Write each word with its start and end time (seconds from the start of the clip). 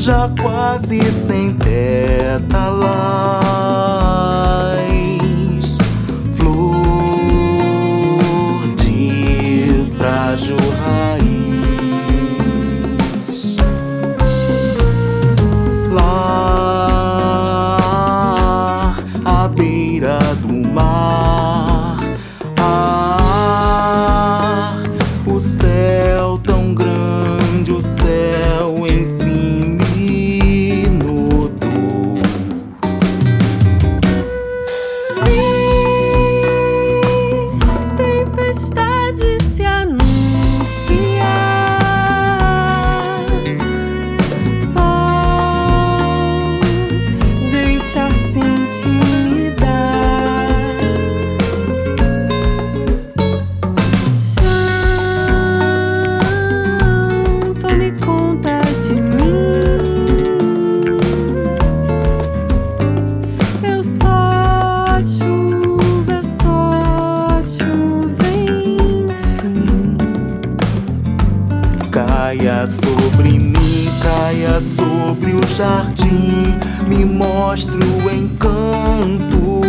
já 0.00 0.30
quase 0.40 1.00
sem 1.12 1.52
pétalas. 1.54 3.49
Caia 72.60 72.66
sobre 72.66 73.38
mim, 73.38 73.88
caia 74.02 74.60
sobre 74.60 75.32
o 75.32 75.40
jardim, 75.56 76.58
me 76.86 77.06
mostre 77.06 77.72
o 77.74 78.10
encanto 78.10 79.62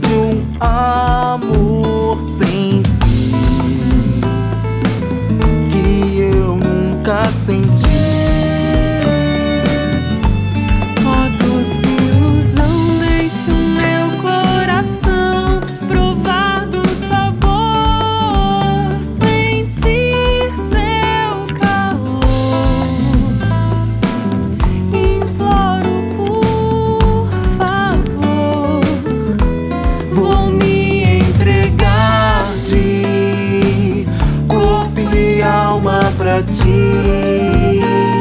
de 0.00 0.12
um 0.12 0.56
amor 0.58 2.20
sem 2.36 2.82
fim 3.00 4.20
que 5.70 6.18
eu 6.18 6.56
nunca 6.56 7.30
senti. 7.30 8.41
alma 35.72 36.00
pra 36.18 36.42
ti. 36.42 38.11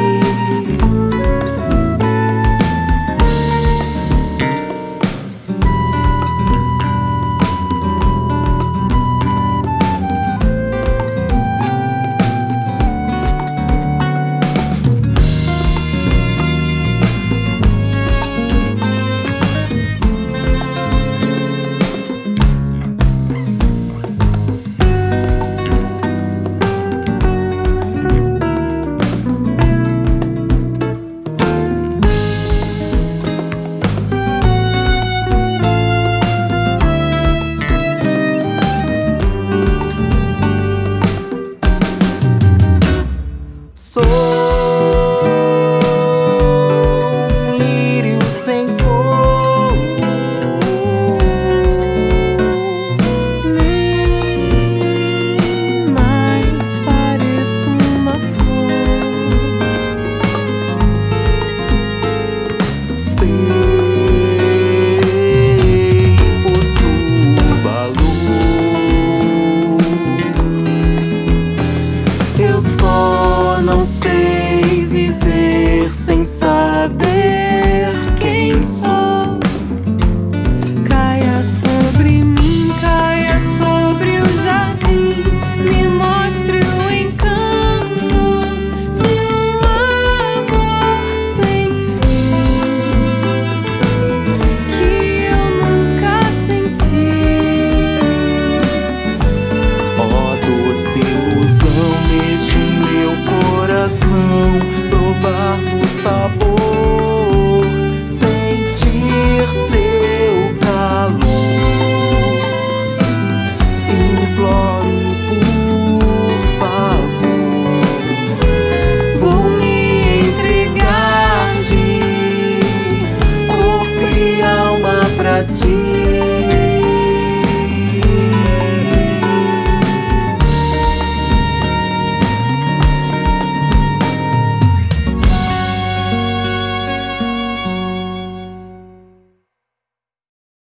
see. 63.21 63.70